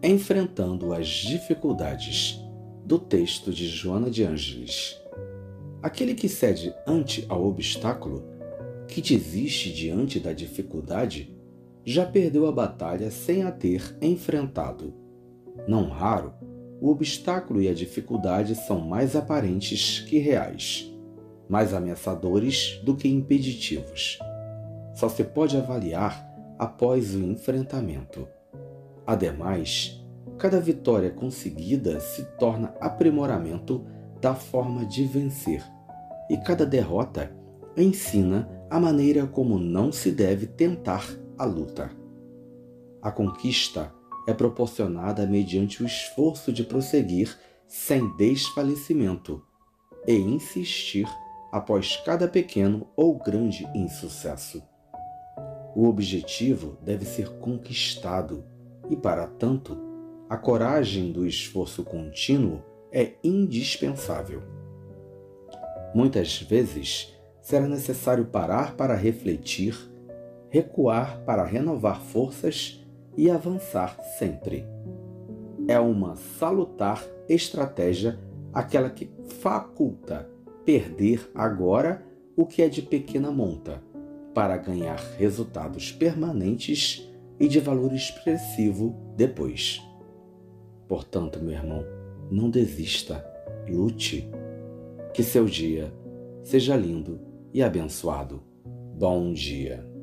Enfrentando 0.00 0.92
as 0.92 1.08
dificuldades 1.08 2.40
do 2.84 3.00
texto 3.00 3.52
de 3.52 3.66
Joana 3.66 4.08
de 4.08 4.22
Ângeles. 4.22 4.96
Aquele 5.82 6.14
que 6.14 6.28
cede 6.28 6.72
ante 6.86 7.26
ao 7.28 7.44
obstáculo, 7.44 8.24
que 8.86 9.02
desiste 9.02 9.72
diante 9.72 10.20
da 10.20 10.32
dificuldade, 10.32 11.36
já 11.84 12.06
perdeu 12.06 12.46
a 12.46 12.52
batalha 12.52 13.10
sem 13.10 13.42
a 13.42 13.50
ter 13.50 13.96
enfrentado. 14.00 14.94
Não 15.66 15.88
raro, 15.88 16.32
o 16.80 16.90
obstáculo 16.90 17.60
e 17.60 17.68
a 17.68 17.74
dificuldade 17.74 18.54
são 18.54 18.78
mais 18.78 19.16
aparentes 19.16 19.98
que 20.08 20.18
reais, 20.18 20.94
mais 21.48 21.74
ameaçadores 21.74 22.80
do 22.84 22.94
que 22.94 23.08
impeditivos. 23.08 24.16
Só 24.94 25.08
se 25.08 25.24
pode 25.24 25.56
avaliar 25.56 26.24
após 26.56 27.16
o 27.16 27.24
enfrentamento. 27.24 28.28
Ademais, 29.08 29.98
cada 30.36 30.60
vitória 30.60 31.10
conseguida 31.10 31.98
se 31.98 32.26
torna 32.36 32.74
aprimoramento 32.78 33.86
da 34.20 34.34
forma 34.34 34.84
de 34.84 35.06
vencer, 35.06 35.64
e 36.28 36.36
cada 36.36 36.66
derrota 36.66 37.34
ensina 37.74 38.46
a 38.68 38.78
maneira 38.78 39.26
como 39.26 39.58
não 39.58 39.90
se 39.90 40.12
deve 40.12 40.46
tentar 40.46 41.08
a 41.38 41.46
luta. 41.46 41.90
A 43.00 43.10
conquista 43.10 43.90
é 44.26 44.34
proporcionada 44.34 45.26
mediante 45.26 45.82
o 45.82 45.86
esforço 45.86 46.52
de 46.52 46.62
prosseguir 46.62 47.34
sem 47.66 48.14
desfalecimento 48.18 49.42
e 50.06 50.12
insistir 50.16 51.08
após 51.50 51.96
cada 52.04 52.28
pequeno 52.28 52.86
ou 52.94 53.18
grande 53.18 53.66
insucesso. 53.74 54.62
O 55.74 55.88
objetivo 55.88 56.76
deve 56.82 57.06
ser 57.06 57.38
conquistado 57.38 58.44
e, 58.90 58.96
para 58.96 59.26
tanto, 59.26 59.76
a 60.28 60.36
coragem 60.36 61.10
do 61.12 61.26
esforço 61.26 61.82
contínuo 61.84 62.62
é 62.92 63.12
indispensável. 63.22 64.42
Muitas 65.94 66.40
vezes 66.40 67.14
será 67.40 67.66
necessário 67.66 68.26
parar 68.26 68.76
para 68.76 68.94
refletir, 68.94 69.74
recuar 70.50 71.20
para 71.24 71.44
renovar 71.44 72.00
forças 72.00 72.86
e 73.16 73.30
avançar 73.30 73.98
sempre. 74.18 74.66
É 75.66 75.78
uma 75.80 76.16
salutar 76.16 77.04
estratégia 77.28 78.18
aquela 78.52 78.90
que 78.90 79.10
faculta 79.40 80.28
perder 80.64 81.30
agora 81.34 82.02
o 82.36 82.46
que 82.46 82.62
é 82.62 82.68
de 82.68 82.82
pequena 82.82 83.30
monta, 83.30 83.82
para 84.34 84.56
ganhar 84.56 84.98
resultados 85.18 85.90
permanentes 85.90 87.10
e 87.38 87.48
de 87.48 87.60
valor 87.60 87.92
expressivo 87.92 88.94
depois. 89.16 89.82
Portanto, 90.88 91.40
meu 91.40 91.54
irmão, 91.54 91.84
não 92.30 92.50
desista, 92.50 93.24
lute. 93.68 94.28
Que 95.12 95.22
seu 95.22 95.46
dia 95.46 95.92
seja 96.42 96.76
lindo 96.76 97.20
e 97.52 97.62
abençoado. 97.62 98.42
Bom 98.96 99.32
dia. 99.32 99.97